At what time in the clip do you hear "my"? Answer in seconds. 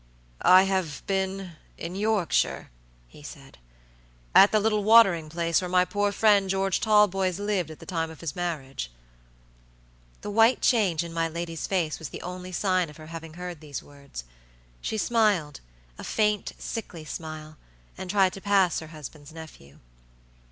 5.69-5.85, 11.13-11.27